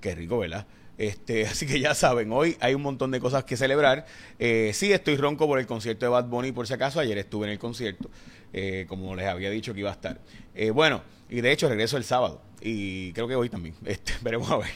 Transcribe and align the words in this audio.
Qué 0.00 0.14
rico, 0.14 0.38
¿verdad? 0.38 0.68
Este, 0.98 1.46
así 1.46 1.66
que 1.66 1.80
ya 1.80 1.94
saben, 1.94 2.30
hoy 2.32 2.56
hay 2.60 2.74
un 2.74 2.82
montón 2.82 3.10
de 3.10 3.20
cosas 3.20 3.44
que 3.44 3.56
celebrar. 3.56 4.04
Eh, 4.38 4.72
sí, 4.74 4.92
estoy 4.92 5.16
ronco 5.16 5.46
por 5.46 5.58
el 5.58 5.66
concierto 5.66 6.04
de 6.04 6.10
Bad 6.10 6.24
Bunny, 6.24 6.52
por 6.52 6.66
si 6.66 6.74
acaso. 6.74 7.00
Ayer 7.00 7.16
estuve 7.16 7.46
en 7.46 7.52
el 7.52 7.58
concierto, 7.58 8.10
eh, 8.52 8.84
como 8.88 9.14
les 9.14 9.26
había 9.26 9.48
dicho 9.50 9.72
que 9.72 9.80
iba 9.80 9.90
a 9.90 9.94
estar. 9.94 10.20
Eh, 10.54 10.70
bueno, 10.70 11.02
y 11.30 11.40
de 11.40 11.52
hecho 11.52 11.68
regreso 11.68 11.96
el 11.96 12.04
sábado. 12.04 12.42
Y 12.60 13.12
creo 13.12 13.28
que 13.28 13.36
hoy 13.36 13.48
también. 13.48 13.76
Este, 13.86 14.12
veremos 14.20 14.50
a 14.50 14.58
ver. 14.58 14.70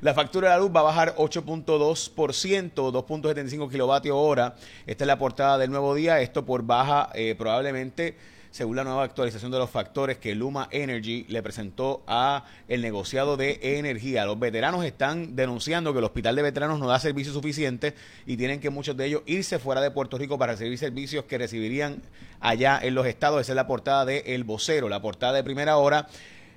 La 0.00 0.14
factura 0.14 0.48
de 0.48 0.54
la 0.56 0.60
luz 0.60 0.74
va 0.74 0.80
a 0.80 0.84
bajar 0.84 1.14
8.2%, 1.16 2.72
2.75 2.72 3.70
kilovatios 3.70 4.16
hora. 4.18 4.56
Esta 4.86 5.04
es 5.04 5.08
la 5.08 5.18
portada 5.18 5.58
del 5.58 5.70
nuevo 5.70 5.94
día. 5.94 6.20
Esto 6.22 6.46
por 6.46 6.62
baja, 6.62 7.12
probablemente 7.36 8.16
según 8.56 8.76
la 8.76 8.84
nueva 8.84 9.04
actualización 9.04 9.52
de 9.52 9.58
los 9.58 9.68
factores 9.68 10.16
que 10.16 10.34
Luma 10.34 10.66
Energy 10.70 11.26
le 11.28 11.42
presentó 11.42 12.02
a 12.06 12.46
el 12.68 12.80
negociado 12.80 13.36
de 13.36 13.60
energía. 13.62 14.24
Los 14.24 14.38
veteranos 14.38 14.82
están 14.82 15.36
denunciando 15.36 15.92
que 15.92 15.98
el 15.98 16.06
hospital 16.06 16.36
de 16.36 16.42
veteranos 16.42 16.78
no 16.78 16.86
da 16.86 16.98
servicio 16.98 17.34
suficiente 17.34 17.94
y 18.24 18.38
tienen 18.38 18.58
que 18.58 18.70
muchos 18.70 18.96
de 18.96 19.04
ellos 19.04 19.22
irse 19.26 19.58
fuera 19.58 19.82
de 19.82 19.90
Puerto 19.90 20.16
Rico 20.16 20.38
para 20.38 20.52
recibir 20.52 20.78
servicios 20.78 21.26
que 21.26 21.36
recibirían 21.36 22.00
allá 22.40 22.80
en 22.82 22.94
los 22.94 23.06
estados. 23.06 23.42
Esa 23.42 23.52
es 23.52 23.56
la 23.56 23.66
portada 23.66 24.06
de 24.06 24.20
El 24.26 24.44
Vocero, 24.44 24.88
la 24.88 25.02
portada 25.02 25.34
de 25.34 25.44
primera 25.44 25.76
hora 25.76 26.08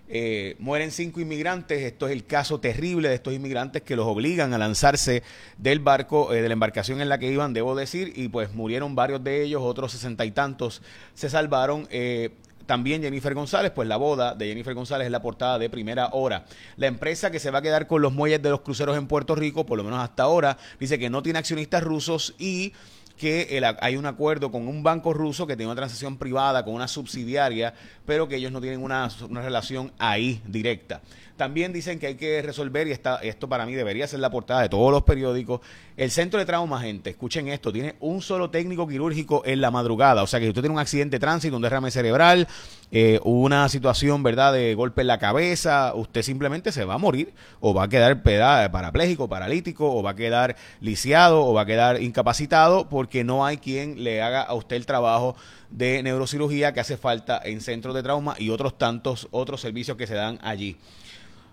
eh, 0.09 0.55
mueren 0.59 0.91
cinco 0.91 1.21
inmigrantes. 1.21 1.83
Esto 1.83 2.07
es 2.07 2.13
el 2.13 2.25
caso 2.25 2.59
terrible 2.59 3.09
de 3.09 3.15
estos 3.15 3.33
inmigrantes 3.33 3.83
que 3.83 3.95
los 3.95 4.07
obligan 4.07 4.53
a 4.53 4.57
lanzarse 4.57 5.23
del 5.57 5.79
barco, 5.79 6.33
eh, 6.33 6.41
de 6.41 6.49
la 6.49 6.53
embarcación 6.53 6.99
en 6.99 7.09
la 7.09 7.19
que 7.19 7.31
iban, 7.31 7.53
debo 7.53 7.75
decir, 7.75 8.11
y 8.15 8.27
pues 8.27 8.53
murieron 8.53 8.95
varios 8.95 9.23
de 9.23 9.43
ellos, 9.43 9.61
otros 9.63 9.91
sesenta 9.91 10.25
y 10.25 10.31
tantos 10.31 10.81
se 11.13 11.29
salvaron. 11.29 11.87
Eh, 11.91 12.31
también 12.65 13.01
Jennifer 13.01 13.33
González, 13.33 13.71
pues 13.71 13.87
la 13.87 13.97
boda 13.97 14.35
de 14.35 14.47
Jennifer 14.47 14.75
González 14.75 15.05
es 15.05 15.11
la 15.11 15.23
portada 15.23 15.57
de 15.57 15.71
primera 15.71 16.09
hora. 16.11 16.45
La 16.77 16.85
empresa 16.85 17.31
que 17.31 17.39
se 17.39 17.49
va 17.49 17.59
a 17.59 17.61
quedar 17.63 17.87
con 17.87 18.01
los 18.01 18.13
muelles 18.13 18.43
de 18.43 18.51
los 18.51 18.61
cruceros 18.61 18.95
en 18.95 19.07
Puerto 19.07 19.33
Rico, 19.33 19.65
por 19.65 19.77
lo 19.77 19.83
menos 19.83 19.99
hasta 19.99 20.21
ahora, 20.21 20.55
dice 20.79 20.99
que 20.99 21.09
no 21.09 21.23
tiene 21.23 21.39
accionistas 21.39 21.83
rusos 21.83 22.35
y 22.37 22.73
que 23.19 23.61
hay 23.81 23.97
un 23.97 24.05
acuerdo 24.05 24.49
con 24.49 24.67
un 24.67 24.81
banco 24.81 25.13
ruso 25.13 25.45
que 25.45 25.55
tiene 25.55 25.67
una 25.71 25.75
transacción 25.75 26.17
privada 26.17 26.63
con 26.63 26.73
una 26.73 26.87
subsidiaria, 26.87 27.73
pero 28.05 28.27
que 28.27 28.37
ellos 28.37 28.51
no 28.51 28.61
tienen 28.61 28.81
una, 28.81 29.09
una 29.29 29.41
relación 29.41 29.91
ahí 29.99 30.41
directa. 30.47 31.01
También 31.35 31.71
dicen 31.71 31.99
que 31.99 32.07
hay 32.07 32.15
que 32.15 32.41
resolver, 32.41 32.87
y 32.87 32.91
esto 32.91 33.47
para 33.47 33.65
mí 33.65 33.73
debería 33.73 34.07
ser 34.07 34.19
la 34.19 34.29
portada 34.29 34.61
de 34.61 34.69
todos 34.69 34.91
los 34.91 35.03
periódicos, 35.03 35.61
el 35.95 36.11
centro 36.11 36.39
de 36.39 36.45
trauma, 36.45 36.81
gente, 36.81 37.11
escuchen 37.11 37.47
esto, 37.49 37.71
tiene 37.71 37.95
un 37.99 38.21
solo 38.21 38.49
técnico 38.49 38.87
quirúrgico 38.87 39.43
en 39.45 39.61
la 39.61 39.69
madrugada. 39.71 40.23
O 40.23 40.27
sea 40.27 40.39
que 40.39 40.45
si 40.45 40.49
usted 40.49 40.61
tiene 40.61 40.73
un 40.73 40.79
accidente 40.79 41.15
de 41.15 41.19
tránsito, 41.19 41.55
un 41.55 41.61
derrame 41.61 41.91
cerebral, 41.91 42.47
eh, 42.91 43.19
una 43.23 43.69
situación, 43.69 44.23
¿verdad?, 44.23 44.51
de 44.53 44.73
golpe 44.73 45.01
en 45.01 45.07
la 45.07 45.19
cabeza, 45.19 45.93
usted 45.93 46.23
simplemente 46.23 46.71
se 46.71 46.85
va 46.85 46.95
a 46.95 46.97
morir 46.97 47.33
o 47.59 47.73
va 47.73 47.83
a 47.83 47.87
quedar 47.87 48.23
parapléjico, 48.23 49.29
paralítico, 49.29 49.93
o 49.93 50.01
va 50.01 50.11
a 50.11 50.15
quedar 50.15 50.55
lisiado, 50.81 51.45
o 51.45 51.53
va 51.53 51.61
a 51.61 51.65
quedar 51.67 52.01
incapacitado 52.01 52.89
porque 52.89 53.23
no 53.23 53.45
hay 53.45 53.57
quien 53.57 54.03
le 54.03 54.23
haga 54.23 54.41
a 54.41 54.55
usted 54.55 54.75
el 54.75 54.87
trabajo 54.87 55.35
de 55.69 56.01
neurocirugía 56.01 56.73
que 56.73 56.79
hace 56.79 56.97
falta 56.97 57.39
en 57.43 57.61
centros 57.61 57.93
de 57.93 58.01
trauma 58.01 58.35
y 58.39 58.49
otros 58.49 58.77
tantos 58.77 59.27
otros 59.29 59.61
servicios 59.61 59.95
que 59.95 60.07
se 60.07 60.15
dan 60.15 60.39
allí. 60.41 60.77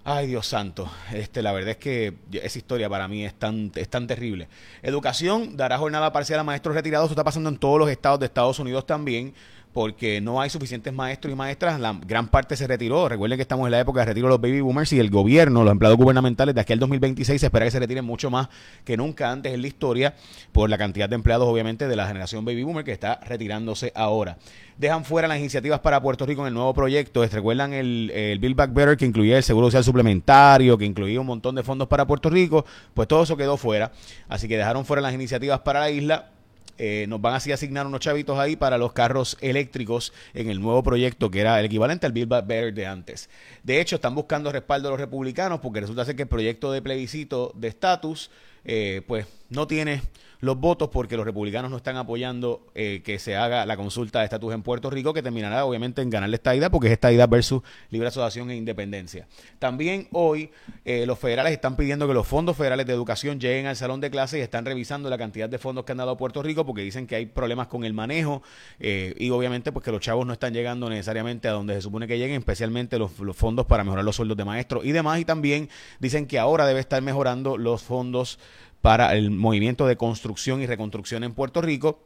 Ay, 0.09 0.29
Dios 0.29 0.47
santo. 0.47 0.89
Este, 1.13 1.43
la 1.43 1.51
verdad 1.53 1.71
es 1.71 1.77
que 1.79 2.15
esa 2.31 2.59
historia 2.59 2.89
para 2.89 3.09
mí 3.09 3.25
es 3.25 3.35
tan, 3.35 3.73
es 3.75 3.89
tan 3.89 4.07
terrible. 4.07 4.47
Educación 4.85 5.57
dará 5.57 5.79
jornada 5.79 6.13
parcial 6.13 6.39
a 6.39 6.45
maestros 6.45 6.77
retirados. 6.77 7.07
Esto 7.07 7.15
está 7.15 7.25
pasando 7.25 7.51
en 7.51 7.59
todos 7.59 7.81
los 7.81 7.91
estados 7.91 8.21
de 8.21 8.27
Estados 8.27 8.61
Unidos 8.61 8.87
también 8.87 9.35
porque 9.77 10.23
no 10.23 10.41
hay 10.41 10.49
suficientes 10.49 10.91
maestros 10.91 11.31
y 11.31 11.37
maestras, 11.37 11.79
la 11.79 11.93
gran 12.07 12.29
parte 12.29 12.57
se 12.57 12.67
retiró. 12.67 13.11
Recuerden 13.11 13.37
que 13.37 13.43
estamos 13.43 13.67
en 13.67 13.73
la 13.73 13.81
época 13.81 14.01
de 14.01 14.07
retiro 14.07 14.27
de 14.27 14.31
los 14.31 14.41
baby 14.41 14.63
boomers 14.63 14.91
y 14.95 14.99
el 14.99 15.11
gobierno, 15.11 15.65
los 15.65 15.71
empleados 15.71 15.99
gubernamentales 15.99 16.55
de 16.55 16.63
aquí 16.63 16.73
al 16.73 16.79
2026 16.79 17.39
se 17.39 17.47
espera 17.49 17.67
que 17.67 17.71
se 17.71 17.79
retiren 17.79 18.03
mucho 18.03 18.31
más 18.31 18.49
que 18.87 18.97
nunca 18.97 19.31
antes 19.31 19.53
en 19.53 19.61
la 19.61 19.67
historia 19.67 20.15
por 20.53 20.71
la 20.71 20.79
cantidad 20.79 21.11
de 21.11 21.17
empleados 21.17 21.47
obviamente 21.47 21.89
de 21.89 21.95
la 21.95 22.07
generación 22.07 22.47
baby 22.47 22.63
boomer 22.63 22.85
que 22.85 22.93
está 22.93 23.21
retirándose 23.21 23.93
ahora. 23.95 24.39
Dejan 24.79 25.05
fuera 25.05 25.29
las 25.29 25.41
iniciativas 25.41 25.81
para 25.81 26.01
Puerto 26.01 26.25
Rico 26.25 26.41
en 26.41 26.49
el 26.49 26.55
nuevo 26.55 26.73
proyecto. 26.73 27.27
¿Recuerdan 27.27 27.75
el, 27.75 28.11
el 28.15 28.39
Build 28.39 28.57
Back 28.57 28.73
Better 28.73 28.97
que 28.97 29.05
incluía 29.05 29.37
el 29.37 29.43
seguro 29.43 29.67
social 29.67 29.85
suplementario, 29.85 30.79
que 30.79 30.87
incluía 30.87 31.21
un 31.21 31.27
montón 31.27 31.55
de 31.55 31.63
fondos 31.63 31.87
para 31.87 32.07
Puerto 32.07 32.31
Rico? 32.31 32.65
Pues 32.95 33.09
todo 33.09 33.25
eso 33.25 33.37
quedó 33.37 33.59
fuera. 33.59 33.93
Así 34.27 34.49
que 34.49 34.57
dejaron 34.57 34.87
fuera 34.87 35.03
las 35.03 35.13
iniciativas 35.13 35.61
para 35.61 35.81
la 35.81 35.91
isla 35.91 36.31
eh, 36.79 37.07
nos 37.09 37.21
van 37.21 37.35
así 37.35 37.51
a 37.51 37.55
asignar 37.55 37.87
unos 37.87 38.01
chavitos 38.01 38.39
ahí 38.39 38.57
para 38.57 38.79
los 38.79 38.93
carros 38.93 39.37
eléctricos 39.41 40.13
en 40.35 40.51
el 40.51 40.61
nuevo 40.61 40.83
proyecto 40.83 41.31
que 41.31 41.41
era 41.41 41.59
el 41.59 41.67
equivalente 41.67 42.07
al 42.07 42.13
Build 42.13 42.29
Back 42.29 42.47
Better 42.47 42.75
de 42.75 42.87
antes. 42.87 43.31
De 43.63 43.81
hecho, 43.81 43.97
están 43.97 44.15
buscando 44.15 44.53
respaldo 44.53 44.89
a 44.89 44.91
los 44.93 45.01
republicanos 45.01 45.61
porque 45.61 45.81
resulta 45.81 46.05
ser 46.05 46.17
que 46.17 46.23
el 46.23 46.29
proyecto 46.29 46.73
de 46.73 46.83
plebiscito 46.83 47.53
de 47.55 47.69
estatus 47.69 48.31
eh, 48.69 49.03
pues 49.07 49.27
no 49.49 49.69
tiene 49.69 50.03
los 50.41 50.59
votos 50.59 50.91
porque 50.91 51.17
los 51.17 51.25
republicanos 51.25 51.71
no 51.71 51.79
están 51.79 51.97
apoyando 51.97 52.67
eh, 52.75 53.01
que 53.05 53.19
se 53.19 53.37
haga 53.37 53.65
la 53.65 53.77
consulta 53.77 54.19
de 54.19 54.27
estatus 54.27 54.53
en 54.53 54.63
Puerto 54.63 54.91
Rico, 54.91 55.15
que 55.15 55.23
terminará 55.23 55.65
obviamente 55.65 56.03
en 56.03 56.11
ganar 56.11 56.33
esta 56.35 56.55
idea 56.55 56.69
porque 56.69 56.89
es 56.89 56.93
esta 56.93 57.13
idea 57.13 57.27
versus 57.27 57.63
libre 57.91 58.09
asociación 58.09 58.51
e 58.51 58.57
independencia. 58.57 59.27
También 59.59 60.09
hoy 60.13 60.51
eh, 60.85 61.07
los 61.07 61.19
federales 61.19 61.53
están 61.53 61.77
pidiendo 61.77 62.07
que 62.07 62.13
los 62.13 62.27
fondos 62.27 62.57
federales 62.57 62.87
de 62.87 62.93
educación 62.93 63.41
lleguen 63.41 63.67
al 63.67 63.77
salón 63.77 64.01
de 64.01 64.11
clases 64.11 64.41
y 64.41 64.43
están 64.43 64.65
revisando 64.65 65.09
la 65.09 65.17
cantidad 65.17 65.49
de 65.49 65.59
fondos 65.59 65.85
que 65.85 65.93
han 65.93 65.99
dado 65.99 66.11
a 66.11 66.17
Puerto 66.17 66.43
Rico 66.43 66.67
porque 66.67 66.83
dicen 66.83 67.07
que 67.07 67.17
hay 67.17 67.27
problemas 67.27 67.69
con 67.69 67.85
el 67.85 67.95
manejo 67.95 68.43
y 68.79 69.31
obviamente 69.31 69.73
pues 69.73 69.85
que 69.85 69.93
los 69.93 70.01
chavos 70.01 70.27
no 70.27 70.33
están 70.33 70.53
llegando 70.53 70.91
necesariamente 70.91 71.49
a 71.49 71.53
donde 71.53 71.75
se 71.75 71.83
supone 71.83 72.07
que 72.07 72.19
lleguen, 72.19 72.39
especialmente 72.39 72.99
los, 72.99 73.19
los 73.21 73.37
fondos 73.37 73.67
para 73.67 73.85
mejorar 73.85 74.05
los 74.05 74.17
sueldos 74.17 74.37
de 74.37 74.45
maestros 74.45 74.85
y 74.85 74.93
demás. 74.93 75.21
Y 75.21 75.25
también 75.25 75.69
dicen 75.99 76.27
que 76.27 76.39
ahora 76.39 76.67
debe 76.67 76.81
estar 76.81 77.01
mejorando 77.03 77.57
los 77.57 77.83
fondos 77.83 78.39
para 78.81 79.15
el 79.15 79.31
movimiento 79.31 79.87
de 79.87 79.97
construcción 79.97 80.63
y 80.63 80.67
reconstrucción 80.67 81.25
en 81.25 81.35
Puerto 81.35 81.61
Rico 81.63 82.01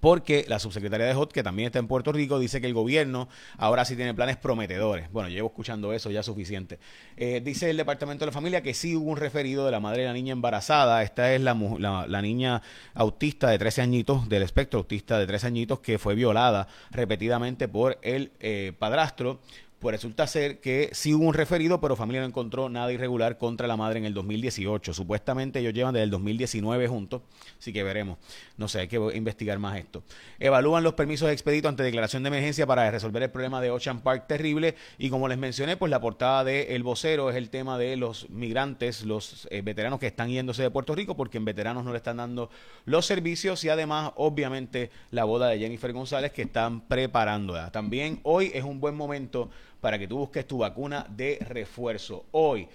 porque 0.00 0.44
la 0.48 0.58
subsecretaria 0.58 1.06
de 1.06 1.14
HOT, 1.14 1.32
que 1.32 1.42
también 1.42 1.66
está 1.66 1.78
en 1.78 1.86
Puerto 1.86 2.12
Rico, 2.12 2.38
dice 2.38 2.60
que 2.60 2.66
el 2.66 2.74
gobierno 2.74 3.28
ahora 3.56 3.84
sí 3.86 3.96
tiene 3.96 4.12
planes 4.12 4.36
prometedores. 4.36 5.10
Bueno, 5.10 5.30
llevo 5.30 5.48
escuchando 5.48 5.92
eso 5.92 6.10
ya 6.10 6.22
suficiente. 6.22 6.78
Eh, 7.16 7.40
dice 7.42 7.70
el 7.70 7.76
Departamento 7.76 8.24
de 8.24 8.26
la 8.26 8.32
Familia 8.32 8.62
que 8.62 8.74
sí 8.74 8.96
hubo 8.96 9.10
un 9.10 9.16
referido 9.16 9.64
de 9.64 9.70
la 9.70 9.80
madre 9.80 10.02
de 10.02 10.08
la 10.08 10.12
niña 10.12 10.32
embarazada. 10.32 11.02
Esta 11.02 11.32
es 11.32 11.40
la, 11.40 11.54
la, 12.06 12.22
niña 12.22 12.60
autista 12.92 13.48
de 13.48 13.58
13 13.58 13.82
añitos, 13.82 14.28
del 14.28 14.42
espectro 14.42 14.80
autista 14.80 15.18
de 15.18 15.26
13 15.26 15.46
añitos, 15.46 15.80
que 15.80 15.98
fue 15.98 16.14
violada 16.14 16.68
repetidamente 16.90 17.68
por 17.68 17.98
el 18.02 18.32
eh, 18.40 18.72
padrastro. 18.78 19.40
Pues 19.84 19.96
resulta 19.96 20.26
ser 20.26 20.60
que 20.60 20.88
sí 20.92 21.12
hubo 21.12 21.26
un 21.26 21.34
referido, 21.34 21.78
pero 21.78 21.94
familia 21.94 22.22
no 22.22 22.26
encontró 22.26 22.70
nada 22.70 22.90
irregular 22.90 23.36
contra 23.36 23.66
la 23.66 23.76
madre 23.76 23.98
en 23.98 24.06
el 24.06 24.14
2018. 24.14 24.94
Supuestamente 24.94 25.58
ellos 25.58 25.74
llevan 25.74 25.92
desde 25.92 26.04
el 26.04 26.10
2019 26.10 26.88
juntos, 26.88 27.20
así 27.58 27.70
que 27.70 27.82
veremos. 27.82 28.16
No 28.56 28.66
sé, 28.66 28.80
hay 28.80 28.88
que 28.88 28.96
investigar 29.14 29.58
más 29.58 29.76
esto. 29.76 30.02
Evalúan 30.38 30.84
los 30.84 30.94
permisos 30.94 31.30
expeditos 31.30 31.68
ante 31.68 31.82
declaración 31.82 32.22
de 32.22 32.28
emergencia 32.28 32.66
para 32.66 32.90
resolver 32.90 33.24
el 33.24 33.30
problema 33.30 33.60
de 33.60 33.70
Ocean 33.70 34.00
Park 34.00 34.26
terrible. 34.26 34.74
Y 34.96 35.10
como 35.10 35.28
les 35.28 35.36
mencioné, 35.36 35.76
pues 35.76 35.90
la 35.90 36.00
portada 36.00 36.44
de 36.44 36.74
El 36.74 36.82
Vocero 36.82 37.28
es 37.28 37.36
el 37.36 37.50
tema 37.50 37.76
de 37.76 37.98
los 37.98 38.30
migrantes, 38.30 39.04
los 39.04 39.46
eh, 39.50 39.60
veteranos 39.60 40.00
que 40.00 40.06
están 40.06 40.30
yéndose 40.30 40.62
de 40.62 40.70
Puerto 40.70 40.94
Rico, 40.94 41.14
porque 41.14 41.36
en 41.36 41.44
veteranos 41.44 41.84
no 41.84 41.90
le 41.90 41.98
están 41.98 42.16
dando 42.16 42.48
los 42.86 43.04
servicios 43.04 43.62
y 43.64 43.68
además, 43.68 44.12
obviamente, 44.16 44.90
la 45.10 45.24
boda 45.24 45.48
de 45.48 45.58
Jennifer 45.58 45.92
González 45.92 46.32
que 46.32 46.40
están 46.40 46.80
preparándola. 46.80 47.70
También 47.70 48.20
hoy 48.22 48.50
es 48.54 48.64
un 48.64 48.80
buen 48.80 48.94
momento 48.94 49.50
para 49.84 49.98
que 49.98 50.08
tú 50.08 50.16
busques 50.16 50.46
tu 50.46 50.56
vacuna 50.56 51.06
de 51.14 51.36
refuerzo. 51.46 52.24
Hoy 52.30 52.66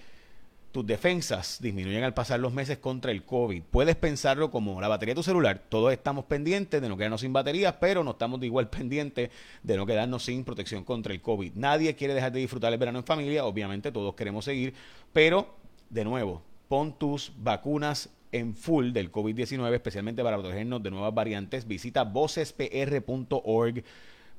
tus 0.70 0.86
defensas 0.86 1.58
disminuyen 1.60 2.04
al 2.04 2.14
pasar 2.14 2.38
los 2.38 2.52
meses 2.52 2.78
contra 2.78 3.10
el 3.10 3.24
COVID. 3.24 3.64
Puedes 3.64 3.96
pensarlo 3.96 4.52
como 4.52 4.80
la 4.80 4.86
batería 4.86 5.10
de 5.14 5.16
tu 5.18 5.24
celular. 5.24 5.60
Todos 5.68 5.92
estamos 5.92 6.26
pendientes 6.26 6.80
de 6.80 6.88
no 6.88 6.96
quedarnos 6.96 7.22
sin 7.22 7.32
baterías, 7.32 7.74
pero 7.80 8.04
no 8.04 8.12
estamos 8.12 8.38
de 8.38 8.46
igual 8.46 8.70
pendientes 8.70 9.28
de 9.60 9.76
no 9.76 9.86
quedarnos 9.86 10.24
sin 10.24 10.44
protección 10.44 10.84
contra 10.84 11.12
el 11.12 11.20
COVID. 11.20 11.54
Nadie 11.56 11.96
quiere 11.96 12.14
dejar 12.14 12.30
de 12.30 12.38
disfrutar 12.38 12.72
el 12.72 12.78
verano 12.78 13.00
en 13.00 13.04
familia, 13.04 13.44
obviamente 13.44 13.90
todos 13.90 14.14
queremos 14.14 14.44
seguir, 14.44 14.72
pero 15.12 15.56
de 15.88 16.04
nuevo, 16.04 16.42
pon 16.68 16.96
tus 16.96 17.32
vacunas 17.36 18.08
en 18.30 18.54
full 18.54 18.92
del 18.92 19.10
COVID-19, 19.10 19.74
especialmente 19.74 20.22
para 20.22 20.38
protegernos 20.38 20.80
de 20.80 20.92
nuevas 20.92 21.12
variantes. 21.12 21.66
Visita 21.66 22.04
vocespr.org 22.04 23.82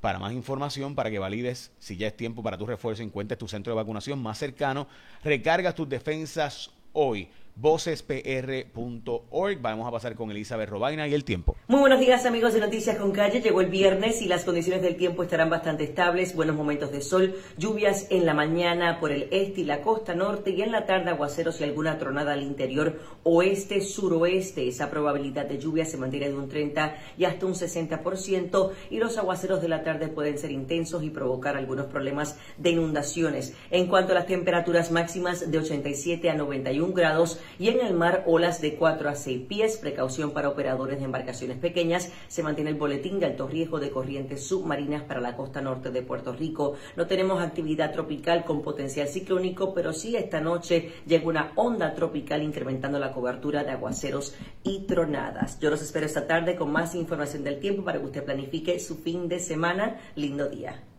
para 0.02 0.18
más 0.18 0.32
información, 0.32 0.96
para 0.96 1.10
que 1.12 1.20
valides 1.20 1.70
si 1.78 1.96
ya 1.96 2.08
es 2.08 2.16
tiempo 2.16 2.42
para 2.42 2.58
tu 2.58 2.66
refuerzo, 2.66 3.04
encuentres 3.04 3.38
tu 3.38 3.46
centro 3.46 3.72
de 3.72 3.76
vacunación 3.76 4.20
más 4.20 4.36
cercano, 4.36 4.88
recargas 5.22 5.76
tus 5.76 5.88
defensas 5.88 6.70
hoy. 6.92 7.28
vocespr.org. 7.56 9.60
Vamos 9.60 9.86
a 9.86 9.90
pasar 9.90 10.14
con 10.14 10.30
Elizabeth 10.30 10.68
Robaina 10.68 11.06
y 11.06 11.14
el 11.14 11.24
tiempo. 11.24 11.56
Muy 11.68 11.80
buenos 11.80 12.00
días 12.00 12.26
amigos 12.26 12.54
de 12.54 12.60
Noticias 12.60 12.96
con 12.96 13.12
Calle. 13.12 13.40
Llegó 13.40 13.60
el 13.60 13.68
viernes 13.68 14.22
y 14.22 14.26
las 14.26 14.44
condiciones 14.44 14.82
del 14.82 14.96
tiempo 14.96 15.22
estarán 15.22 15.50
bastante 15.50 15.84
estables. 15.84 16.34
Buenos 16.34 16.56
momentos 16.56 16.92
de 16.92 17.00
sol, 17.00 17.34
lluvias 17.58 18.06
en 18.10 18.26
la 18.26 18.34
mañana 18.34 18.98
por 19.00 19.12
el 19.12 19.28
este 19.30 19.62
y 19.62 19.64
la 19.64 19.82
costa 19.82 20.14
norte 20.14 20.50
y 20.50 20.62
en 20.62 20.72
la 20.72 20.86
tarde 20.86 21.10
aguaceros 21.10 21.60
y 21.60 21.64
alguna 21.64 21.98
tronada 21.98 22.32
al 22.32 22.42
interior 22.42 22.98
oeste, 23.22 23.80
suroeste. 23.80 24.68
Esa 24.68 24.90
probabilidad 24.90 25.46
de 25.46 25.58
lluvia 25.58 25.84
se 25.84 25.98
mantiene 25.98 26.28
de 26.28 26.34
un 26.34 26.48
30 26.48 26.96
y 27.18 27.24
hasta 27.24 27.46
un 27.46 27.54
60% 27.54 28.70
y 28.90 28.98
los 28.98 29.18
aguaceros 29.18 29.60
de 29.60 29.68
la 29.68 29.84
tarde 29.84 30.08
pueden 30.08 30.38
ser 30.38 30.50
intensos 30.50 31.02
y 31.02 31.10
provocar 31.10 31.56
algunos 31.56 31.86
problemas 31.86 32.38
de 32.56 32.70
inundaciones. 32.70 33.54
En 33.70 33.86
cuanto 33.86 34.12
a 34.12 34.14
las 34.14 34.26
temperaturas 34.26 34.90
máximas 34.90 35.50
de 35.50 35.58
87 35.58 36.30
a 36.30 36.34
91 36.34 36.92
grados, 36.92 37.38
y 37.58 37.68
en 37.68 37.80
el 37.80 37.94
mar 37.94 38.24
olas 38.26 38.60
de 38.60 38.74
4 38.74 39.08
a 39.08 39.14
6 39.14 39.46
pies. 39.46 39.76
Precaución 39.76 40.32
para 40.32 40.48
operadores 40.48 40.98
de 40.98 41.04
embarcaciones 41.04 41.58
pequeñas. 41.58 42.10
Se 42.28 42.42
mantiene 42.42 42.70
el 42.70 42.76
boletín 42.76 43.20
de 43.20 43.26
alto 43.26 43.46
riesgo 43.46 43.80
de 43.80 43.90
corrientes 43.90 44.46
submarinas 44.46 45.02
para 45.02 45.20
la 45.20 45.36
costa 45.36 45.60
norte 45.60 45.90
de 45.90 46.02
Puerto 46.02 46.32
Rico. 46.32 46.74
No 46.96 47.06
tenemos 47.06 47.42
actividad 47.42 47.92
tropical 47.92 48.44
con 48.44 48.62
potencial 48.62 49.08
ciclónico, 49.08 49.74
pero 49.74 49.92
sí 49.92 50.16
esta 50.16 50.40
noche 50.40 50.92
llega 51.06 51.28
una 51.28 51.52
onda 51.56 51.94
tropical 51.94 52.42
incrementando 52.42 52.98
la 52.98 53.12
cobertura 53.12 53.64
de 53.64 53.70
aguaceros 53.70 54.34
y 54.62 54.80
tronadas. 54.86 55.58
Yo 55.60 55.70
los 55.70 55.82
espero 55.82 56.06
esta 56.06 56.26
tarde 56.26 56.56
con 56.56 56.70
más 56.70 56.94
información 56.94 57.44
del 57.44 57.60
tiempo 57.60 57.84
para 57.84 57.98
que 57.98 58.06
usted 58.06 58.24
planifique 58.24 58.78
su 58.78 58.96
fin 58.96 59.28
de 59.28 59.38
semana. 59.38 60.00
Lindo 60.14 60.48
día. 60.48 60.91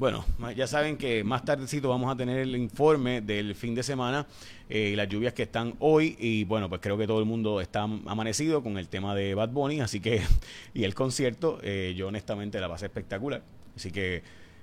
Bueno, 0.00 0.24
ya 0.56 0.66
saben 0.66 0.96
que 0.96 1.22
más 1.24 1.44
tardecito 1.44 1.90
vamos 1.90 2.10
a 2.10 2.16
tener 2.16 2.38
el 2.38 2.56
informe 2.56 3.20
del 3.20 3.54
fin 3.54 3.74
de 3.74 3.82
semana 3.82 4.26
eh, 4.70 4.92
y 4.94 4.96
las 4.96 5.06
lluvias 5.10 5.34
que 5.34 5.42
están 5.42 5.74
hoy 5.78 6.16
y 6.18 6.44
bueno, 6.44 6.70
pues 6.70 6.80
creo 6.80 6.96
que 6.96 7.06
todo 7.06 7.18
el 7.18 7.26
mundo 7.26 7.60
está 7.60 7.82
amanecido 7.82 8.62
con 8.62 8.78
el 8.78 8.88
tema 8.88 9.14
de 9.14 9.34
Bad 9.34 9.50
Bunny, 9.50 9.82
así 9.82 10.00
que 10.00 10.22
y 10.72 10.84
el 10.84 10.94
concierto, 10.94 11.58
eh, 11.62 11.92
yo 11.94 12.08
honestamente 12.08 12.58
la 12.60 12.68
pasé 12.70 12.86
espectacular, 12.86 13.42
así 13.76 13.90
que 13.90 14.22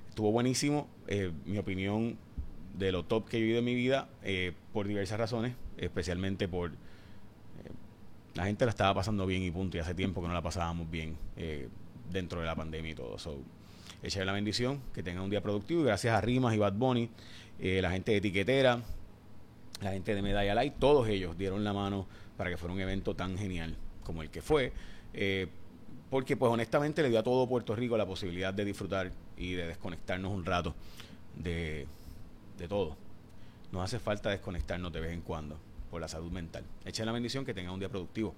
estuvo 0.09 0.31
buenísimo, 0.31 0.87
eh, 1.07 1.31
mi 1.45 1.59
opinión 1.59 2.17
de 2.75 2.91
lo 2.91 3.05
top 3.05 3.29
que 3.29 3.37
he 3.37 3.39
vivido 3.39 3.59
en 3.59 3.65
mi 3.65 3.75
vida 3.75 4.09
por 4.73 4.87
diversas 4.87 5.19
razones, 5.19 5.53
especialmente 5.77 6.47
por 6.47 6.71
la 8.33 8.45
gente 8.45 8.65
la 8.65 8.71
estaba 8.71 8.95
pasando 8.95 9.27
bien 9.27 9.43
y 9.43 9.51
punto 9.51 9.77
y 9.77 9.81
hace 9.81 9.93
tiempo 9.93 10.19
que 10.19 10.29
no 10.29 10.33
la 10.33 10.41
pasábamos 10.41 10.89
bien 10.89 11.15
dentro 12.11 12.39
de 12.39 12.47
la 12.47 12.55
pandemia 12.55 12.93
y 12.93 12.95
todo. 12.95 13.19
Echarle 14.03 14.27
la 14.27 14.33
bendición, 14.33 14.81
que 14.93 15.03
tengan 15.03 15.23
un 15.23 15.29
día 15.29 15.41
productivo 15.41 15.81
y 15.81 15.85
gracias 15.85 16.13
a 16.13 16.21
Rimas 16.21 16.53
y 16.55 16.57
Bad 16.57 16.73
Bunny, 16.73 17.09
eh, 17.59 17.81
la 17.81 17.91
gente 17.91 18.11
de 18.11 18.17
Etiquetera, 18.17 18.79
la 19.81 19.91
gente 19.91 20.13
de 20.13 20.21
Medalla 20.21 20.53
Light, 20.55 20.75
todos 20.79 21.07
ellos 21.07 21.37
dieron 21.37 21.63
la 21.63 21.73
mano 21.73 22.07
para 22.37 22.49
que 22.49 22.57
fuera 22.57 22.73
un 22.73 22.79
evento 22.79 23.15
tan 23.15 23.37
genial 23.37 23.75
como 24.03 24.21
el 24.21 24.29
que 24.29 24.41
fue. 24.41 24.71
Eh, 25.13 25.47
porque 26.09 26.37
pues 26.37 26.51
honestamente 26.51 27.01
le 27.01 27.09
dio 27.09 27.19
a 27.19 27.23
todo 27.23 27.47
Puerto 27.47 27.75
Rico 27.75 27.97
la 27.97 28.05
posibilidad 28.05 28.53
de 28.53 28.65
disfrutar 28.65 29.11
y 29.35 29.53
de 29.53 29.67
desconectarnos 29.67 30.31
un 30.31 30.45
rato 30.45 30.73
de, 31.35 31.85
de 32.57 32.67
todo. 32.67 32.95
Nos 33.71 33.83
hace 33.83 33.99
falta 33.99 34.29
desconectarnos 34.29 34.93
de 34.93 35.01
vez 35.01 35.11
en 35.11 35.21
cuando 35.21 35.57
por 35.89 35.99
la 35.99 36.07
salud 36.07 36.31
mental. 36.31 36.63
Echen 36.85 37.05
la 37.05 37.11
bendición 37.11 37.43
que 37.43 37.53
tengan 37.53 37.73
un 37.73 37.79
día 37.79 37.89
productivo. 37.89 38.33